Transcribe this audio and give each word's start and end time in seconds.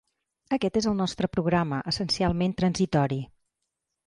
Aquest 0.55 0.79
és 0.79 0.87
el 0.91 0.95
nostre 1.01 1.29
programa, 1.35 1.83
essencialment 1.93 2.57
transitori. 2.63 3.21